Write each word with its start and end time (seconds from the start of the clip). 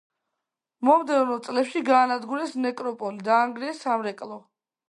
მომდევნო 0.89 1.37
წლებში 1.49 1.83
გაანადგურეს 1.91 2.57
ნეკროპოლი, 2.65 3.25
დაანგრიეს 3.31 3.85
სამრეკლო. 3.87 4.45